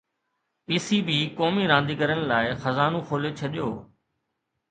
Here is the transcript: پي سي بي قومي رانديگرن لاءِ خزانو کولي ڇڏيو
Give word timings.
پي 0.65 0.75
سي 0.85 0.97
بي 1.09 1.17
قومي 1.39 1.63
رانديگرن 1.71 2.21
لاءِ 2.31 2.47
خزانو 2.63 2.99
کولي 3.09 3.31
ڇڏيو 3.39 3.69